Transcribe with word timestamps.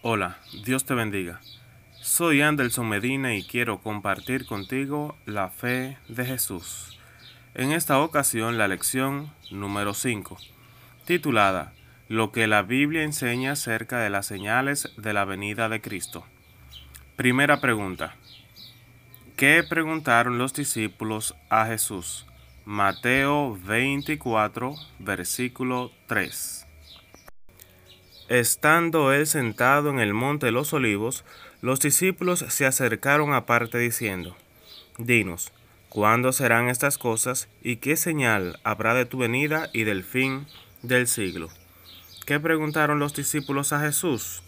Hola, 0.00 0.38
Dios 0.64 0.84
te 0.84 0.94
bendiga. 0.94 1.40
Soy 1.90 2.40
Anderson 2.40 2.88
Medina 2.88 3.34
y 3.34 3.42
quiero 3.42 3.80
compartir 3.80 4.46
contigo 4.46 5.16
la 5.26 5.48
fe 5.48 5.98
de 6.06 6.24
Jesús. 6.24 6.96
En 7.54 7.72
esta 7.72 7.98
ocasión 7.98 8.58
la 8.58 8.68
lección 8.68 9.32
número 9.50 9.94
5, 9.94 10.38
titulada 11.04 11.72
Lo 12.06 12.30
que 12.30 12.46
la 12.46 12.62
Biblia 12.62 13.02
enseña 13.02 13.52
acerca 13.52 13.98
de 13.98 14.08
las 14.08 14.26
señales 14.26 14.92
de 14.96 15.12
la 15.12 15.24
venida 15.24 15.68
de 15.68 15.80
Cristo. 15.80 16.24
Primera 17.16 17.60
pregunta. 17.60 18.14
¿Qué 19.36 19.64
preguntaron 19.68 20.38
los 20.38 20.54
discípulos 20.54 21.34
a 21.50 21.66
Jesús? 21.66 22.24
Mateo 22.64 23.58
24, 23.64 24.76
versículo 25.00 25.90
3. 26.06 26.67
Estando 28.28 29.10
él 29.14 29.26
sentado 29.26 29.88
en 29.88 30.00
el 30.00 30.12
monte 30.12 30.46
de 30.46 30.52
los 30.52 30.74
olivos, 30.74 31.24
los 31.62 31.80
discípulos 31.80 32.44
se 32.48 32.66
acercaron 32.66 33.32
aparte 33.32 33.78
diciendo, 33.78 34.36
Dinos, 34.98 35.50
¿cuándo 35.88 36.32
serán 36.32 36.68
estas 36.68 36.98
cosas 36.98 37.48
y 37.62 37.76
qué 37.76 37.96
señal 37.96 38.60
habrá 38.64 38.92
de 38.92 39.06
tu 39.06 39.16
venida 39.16 39.70
y 39.72 39.84
del 39.84 40.04
fin 40.04 40.46
del 40.82 41.06
siglo? 41.06 41.48
¿Qué 42.26 42.38
preguntaron 42.38 42.98
los 42.98 43.14
discípulos 43.14 43.72
a 43.72 43.80
Jesús? 43.80 44.42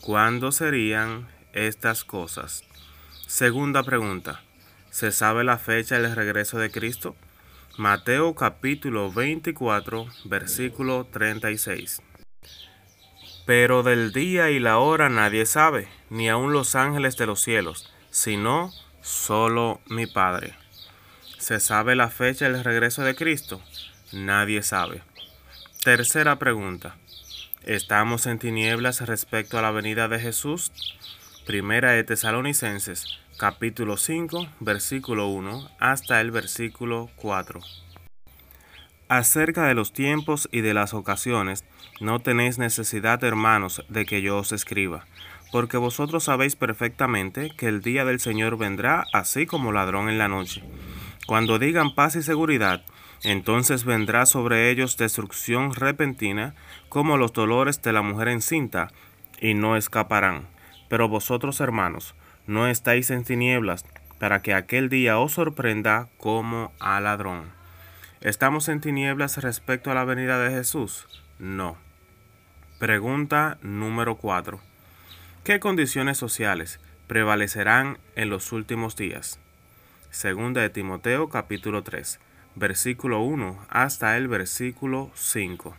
¿Cuándo 0.00 0.50
serían 0.50 1.28
estas 1.52 2.02
cosas? 2.02 2.64
Segunda 3.28 3.84
pregunta. 3.84 4.42
¿Se 4.90 5.12
sabe 5.12 5.44
la 5.44 5.58
fecha 5.58 6.00
del 6.00 6.16
regreso 6.16 6.58
de 6.58 6.72
Cristo? 6.72 7.14
Mateo 7.78 8.34
capítulo 8.34 9.12
24, 9.12 10.08
versículo 10.24 11.06
36. 11.12 12.02
Pero 13.50 13.82
del 13.82 14.12
día 14.12 14.50
y 14.50 14.60
la 14.60 14.78
hora 14.78 15.08
nadie 15.08 15.44
sabe, 15.44 15.88
ni 16.08 16.28
aun 16.28 16.52
los 16.52 16.76
ángeles 16.76 17.16
de 17.16 17.26
los 17.26 17.40
cielos, 17.40 17.92
sino 18.08 18.72
solo 19.00 19.80
mi 19.86 20.06
Padre. 20.06 20.54
¿Se 21.36 21.58
sabe 21.58 21.96
la 21.96 22.10
fecha 22.10 22.48
del 22.48 22.62
regreso 22.62 23.02
de 23.02 23.16
Cristo? 23.16 23.60
Nadie 24.12 24.62
sabe. 24.62 25.02
Tercera 25.82 26.38
pregunta. 26.38 26.96
¿Estamos 27.64 28.26
en 28.26 28.38
tinieblas 28.38 29.00
respecto 29.00 29.58
a 29.58 29.62
la 29.62 29.72
venida 29.72 30.06
de 30.06 30.20
Jesús? 30.20 30.70
Primera 31.44 31.90
de 31.90 32.04
Tesalonicenses, 32.04 33.18
capítulo 33.36 33.96
5, 33.96 34.46
versículo 34.60 35.26
1 35.26 35.72
hasta 35.80 36.20
el 36.20 36.30
versículo 36.30 37.10
4. 37.16 37.60
Acerca 39.10 39.66
de 39.66 39.74
los 39.74 39.92
tiempos 39.92 40.48
y 40.52 40.60
de 40.60 40.72
las 40.72 40.94
ocasiones, 40.94 41.64
no 42.00 42.20
tenéis 42.20 42.58
necesidad, 42.58 43.24
hermanos, 43.24 43.84
de 43.88 44.06
que 44.06 44.22
yo 44.22 44.38
os 44.38 44.52
escriba, 44.52 45.04
porque 45.50 45.76
vosotros 45.78 46.22
sabéis 46.22 46.54
perfectamente 46.54 47.50
que 47.56 47.66
el 47.66 47.82
día 47.82 48.04
del 48.04 48.20
Señor 48.20 48.56
vendrá 48.56 49.04
así 49.12 49.46
como 49.46 49.72
ladrón 49.72 50.08
en 50.08 50.18
la 50.18 50.28
noche. 50.28 50.62
Cuando 51.26 51.58
digan 51.58 51.96
paz 51.96 52.14
y 52.14 52.22
seguridad, 52.22 52.84
entonces 53.24 53.82
vendrá 53.82 54.26
sobre 54.26 54.70
ellos 54.70 54.96
destrucción 54.96 55.74
repentina, 55.74 56.54
como 56.88 57.16
los 57.16 57.32
dolores 57.32 57.82
de 57.82 57.92
la 57.92 58.02
mujer 58.02 58.28
encinta, 58.28 58.92
y 59.40 59.54
no 59.54 59.74
escaparán. 59.74 60.46
Pero 60.88 61.08
vosotros, 61.08 61.58
hermanos, 61.58 62.14
no 62.46 62.68
estáis 62.68 63.10
en 63.10 63.24
tinieblas, 63.24 63.84
para 64.20 64.40
que 64.40 64.54
aquel 64.54 64.88
día 64.88 65.18
os 65.18 65.32
sorprenda 65.32 66.06
como 66.16 66.70
a 66.78 67.00
ladrón. 67.00 67.58
¿Estamos 68.20 68.68
en 68.68 68.82
tinieblas 68.82 69.38
respecto 69.38 69.90
a 69.90 69.94
la 69.94 70.04
venida 70.04 70.38
de 70.38 70.50
Jesús? 70.50 71.08
No. 71.38 71.78
Pregunta 72.78 73.56
número 73.62 74.18
4. 74.18 74.60
¿Qué 75.42 75.58
condiciones 75.58 76.18
sociales 76.18 76.80
prevalecerán 77.06 77.96
en 78.16 78.28
los 78.28 78.52
últimos 78.52 78.94
días? 78.94 79.40
Segunda 80.10 80.60
de 80.60 80.68
Timoteo 80.68 81.30
capítulo 81.30 81.82
3, 81.82 82.20
versículo 82.56 83.22
1 83.22 83.58
hasta 83.70 84.18
el 84.18 84.28
versículo 84.28 85.10
5. 85.14 85.74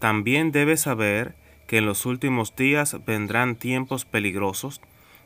También 0.00 0.50
debes 0.50 0.80
saber 0.80 1.36
que 1.68 1.78
en 1.78 1.86
los 1.86 2.04
últimos 2.04 2.56
días 2.56 2.96
vendrán 3.06 3.54
tiempos 3.54 4.04
peligrosos. 4.04 4.80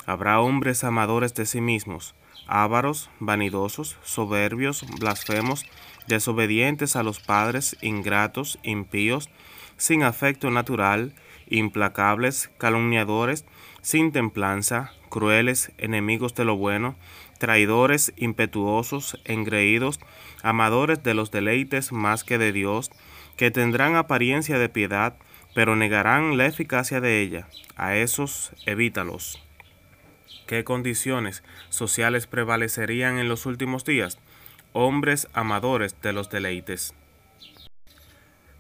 Habrá 0.05 0.41
hombres 0.41 0.85
amadores 0.85 1.33
de 1.33 1.47
sí 1.47 1.63
mismos, 1.63 2.15
ávaros, 2.47 3.11
vanidosos, 3.19 3.97
soberbios, 4.03 4.85
blasfemos, 4.99 5.65
desobedientes 6.09 6.97
a 6.97 7.03
los 7.03 7.21
padres, 7.21 7.77
ingratos, 7.81 8.59
impíos, 8.63 9.31
sin 9.77 10.03
afecto 10.03 10.51
natural, 10.51 11.15
implacables, 11.49 12.51
calumniadores, 12.59 13.45
sin 13.83 14.13
templanza, 14.13 14.93
crueles, 15.09 15.73
enemigos 15.79 16.35
de 16.35 16.45
lo 16.45 16.57
bueno, 16.57 16.97
traidores, 17.39 18.13
impetuosos, 18.17 19.21
engreídos, 19.25 20.01
amadores 20.43 21.03
de 21.03 21.15
los 21.15 21.31
deleites 21.31 21.93
más 21.93 22.25
que 22.25 22.39
de 22.39 22.53
Dios, 22.53 22.91
que 23.37 23.51
tendrán 23.51 23.97
apariencia 23.97 24.59
de 24.59 24.69
piedad, 24.69 25.17
pero 25.55 25.77
negarán 25.77 26.37
la 26.37 26.47
eficacia 26.47 27.01
de 27.01 27.21
ella. 27.21 27.49
A 27.77 27.97
esos 27.97 28.53
evítalos. 28.65 29.43
¿Qué 30.47 30.65
condiciones 30.65 31.43
sociales 31.71 32.27
prevalecerían 32.27 33.19
en 33.19 33.29
los 33.29 33.47
últimos 33.47 33.85
días? 33.85 34.19
Hombres 34.79 35.27
amadores 35.33 35.97
de 36.03 36.13
los 36.13 36.29
deleites. 36.29 36.93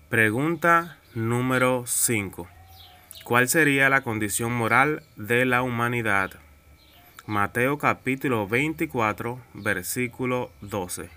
Pregunta 0.08 0.96
número 1.14 1.84
5. 1.86 2.48
¿Cuál 3.22 3.50
sería 3.50 3.90
la 3.90 4.00
condición 4.00 4.50
moral 4.54 5.02
de 5.16 5.44
la 5.44 5.60
humanidad? 5.60 6.30
Mateo 7.26 7.76
capítulo 7.76 8.48
24, 8.48 9.42
versículo 9.52 10.50
12. 10.62 11.10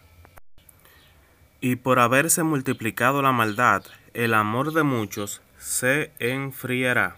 Y 1.61 1.77
por 1.77 1.99
haberse 1.99 2.43
multiplicado 2.43 3.21
la 3.21 3.31
maldad, 3.31 3.85
el 4.13 4.33
amor 4.33 4.73
de 4.73 4.83
muchos 4.83 5.41
se 5.57 6.11
enfriará. 6.19 7.15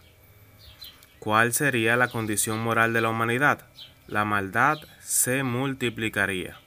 ¿Cuál 1.17 1.51
sería 1.51 1.95
la 1.95 2.09
condición 2.09 2.59
moral 2.59 2.93
de 2.93 3.01
la 3.01 3.09
humanidad? 3.09 3.65
La 4.05 4.23
maldad 4.23 4.77
se 4.99 5.41
multiplicaría. 5.41 6.59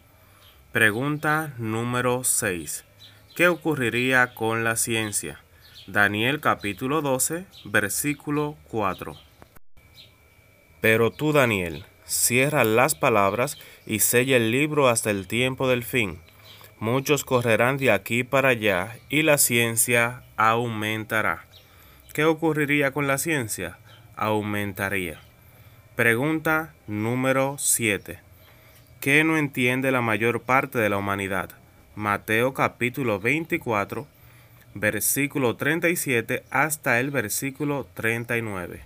Pregunta 0.75 1.55
número 1.57 2.25
6. 2.25 2.85
¿Qué 3.37 3.47
ocurriría 3.47 4.35
con 4.35 4.65
la 4.65 4.75
ciencia? 4.75 5.41
Daniel 5.87 6.41
capítulo 6.41 7.01
12, 7.01 7.45
versículo 7.65 8.57
4. 8.73 9.15
Pero 10.81 11.13
tú, 11.13 11.33
Daniel, 11.33 11.85
cierra 12.05 12.65
las 12.65 12.97
palabras 12.97 13.57
y 13.87 14.01
sella 14.01 14.37
el 14.37 14.51
libro 14.51 14.89
hasta 14.89 15.13
el 15.13 15.29
tiempo 15.29 15.69
del 15.69 15.85
fin. 15.85 16.19
Muchos 16.81 17.25
correrán 17.25 17.77
de 17.77 17.93
aquí 17.93 18.25
para 18.25 18.49
allá 18.49 18.97
y 19.09 19.23
la 19.23 19.39
ciencia 19.39 20.25
aumentará. 20.37 21.45
¿Qué 22.13 22.25
ocurriría 22.25 22.91
con 22.91 23.07
la 23.07 23.19
ciencia? 23.19 23.79
aumentaría. 24.17 25.21
Pregunta 25.95 26.75
número 26.89 27.59
7. 27.61 28.24
¿Qué 29.05 29.23
no 29.23 29.37
entiende 29.37 29.93
la 29.93 30.01
mayor 30.01 30.41
parte 30.41 30.79
de 30.79 30.89
la 30.89 30.97
humanidad? 30.97 31.51
Mateo 31.95 32.55
capítulo 32.55 33.21
24, 33.21 34.07
versículo 34.73 35.57
37 35.57 36.43
hasta 36.51 36.99
el 37.01 37.11
versículo 37.11 37.87
39. 37.93 38.81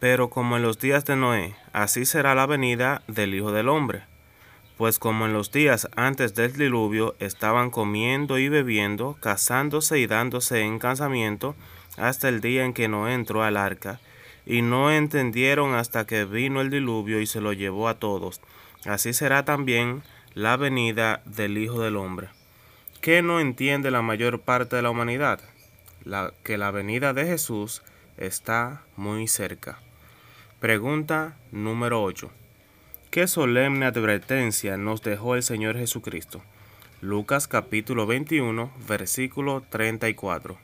Pero 0.00 0.30
como 0.30 0.56
en 0.56 0.62
los 0.62 0.78
días 0.78 1.04
de 1.04 1.16
Noé, 1.16 1.54
así 1.74 2.06
será 2.06 2.34
la 2.34 2.46
venida 2.46 3.02
del 3.08 3.34
Hijo 3.34 3.52
del 3.52 3.68
Hombre. 3.68 4.04
Pues 4.78 4.98
como 4.98 5.26
en 5.26 5.34
los 5.34 5.52
días 5.52 5.86
antes 5.94 6.34
del 6.34 6.54
diluvio 6.54 7.16
estaban 7.18 7.68
comiendo 7.68 8.38
y 8.38 8.48
bebiendo, 8.48 9.18
casándose 9.20 9.98
y 9.98 10.06
dándose 10.06 10.62
en 10.62 10.78
casamiento, 10.78 11.54
hasta 11.98 12.30
el 12.30 12.40
día 12.40 12.64
en 12.64 12.72
que 12.72 12.88
no 12.88 13.06
entró 13.06 13.42
al 13.42 13.58
arca, 13.58 14.00
y 14.46 14.62
no 14.62 14.92
entendieron 14.92 15.74
hasta 15.74 16.06
que 16.06 16.24
vino 16.24 16.60
el 16.60 16.70
diluvio 16.70 17.20
y 17.20 17.26
se 17.26 17.40
lo 17.40 17.52
llevó 17.52 17.88
a 17.88 17.98
todos. 17.98 18.40
Así 18.84 19.12
será 19.12 19.44
también 19.44 20.02
la 20.34 20.56
venida 20.56 21.22
del 21.24 21.56
Hijo 21.58 21.80
del 21.80 21.96
Hombre. 21.96 22.28
¿Qué 23.00 23.22
no 23.22 23.40
entiende 23.40 23.90
la 23.90 24.02
mayor 24.02 24.40
parte 24.40 24.76
de 24.76 24.82
la 24.82 24.90
humanidad? 24.90 25.40
La, 26.04 26.32
que 26.42 26.58
la 26.58 26.70
venida 26.70 27.12
de 27.12 27.26
Jesús 27.26 27.82
está 28.16 28.82
muy 28.96 29.28
cerca. 29.28 29.78
Pregunta 30.60 31.36
número 31.52 32.02
8. 32.02 32.30
¿Qué 33.10 33.26
solemne 33.26 33.86
advertencia 33.86 34.76
nos 34.76 35.02
dejó 35.02 35.34
el 35.34 35.42
Señor 35.42 35.76
Jesucristo? 35.76 36.42
Lucas 37.00 37.46
capítulo 37.46 38.06
21, 38.06 38.72
versículo 38.88 39.62
34. 39.68 40.58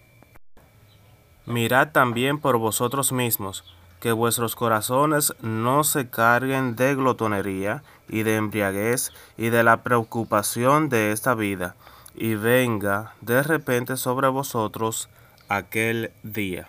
Mirad 1.46 1.92
también 1.92 2.38
por 2.38 2.58
vosotros 2.58 3.12
mismos, 3.12 3.64
que 4.00 4.12
vuestros 4.12 4.56
corazones 4.56 5.34
no 5.40 5.84
se 5.84 6.08
carguen 6.08 6.74
de 6.74 6.94
glotonería 6.94 7.82
y 8.08 8.22
de 8.22 8.36
embriaguez 8.36 9.12
y 9.36 9.50
de 9.50 9.62
la 9.62 9.82
preocupación 9.82 10.88
de 10.88 11.12
esta 11.12 11.34
vida, 11.34 11.76
y 12.14 12.34
venga 12.34 13.14
de 13.20 13.42
repente 13.42 13.96
sobre 13.96 14.28
vosotros 14.28 15.08
aquel 15.48 16.12
día. 16.22 16.68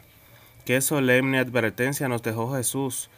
Qué 0.66 0.82
solemne 0.82 1.40
advertencia 1.40 2.08
nos 2.08 2.22
dejó 2.22 2.54
Jesús. 2.54 3.10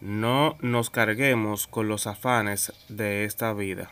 No 0.00 0.56
nos 0.60 0.90
carguemos 0.90 1.66
con 1.66 1.86
los 1.86 2.06
afanes 2.06 2.72
de 2.88 3.24
esta 3.24 3.52
vida. 3.52 3.90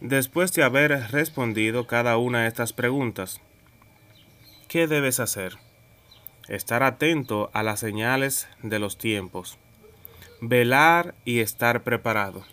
Después 0.00 0.52
de 0.54 0.62
haber 0.62 1.10
respondido 1.10 1.86
cada 1.86 2.16
una 2.16 2.42
de 2.42 2.48
estas 2.48 2.72
preguntas, 2.72 3.40
¿qué 4.70 4.86
debes 4.86 5.18
hacer? 5.18 5.54
Estar 6.46 6.84
atento 6.84 7.50
a 7.52 7.64
las 7.64 7.80
señales 7.80 8.48
de 8.62 8.78
los 8.78 8.98
tiempos. 8.98 9.58
Velar 10.40 11.16
y 11.24 11.40
estar 11.40 11.82
preparado. 11.82 12.44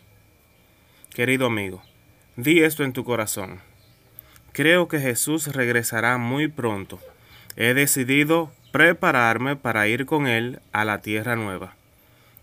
Querido 1.14 1.46
amigo, 1.46 1.84
di 2.36 2.64
esto 2.64 2.84
en 2.84 2.92
tu 2.92 3.04
corazón. 3.04 3.62
Creo 4.52 4.88
que 4.88 5.00
Jesús 5.00 5.54
regresará 5.54 6.18
muy 6.18 6.48
pronto. 6.48 7.00
He 7.56 7.76
decidido 7.76 8.52
prepararme 8.72 9.56
para 9.56 9.88
ir 9.88 10.08
con 10.08 10.26
Él 10.26 10.60
a 10.72 10.86
la 10.86 11.02
tierra 11.02 11.36
nueva. 11.36 11.76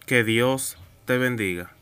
Que 0.07 0.23
Dios 0.23 0.79
te 1.05 1.19
bendiga. 1.19 1.74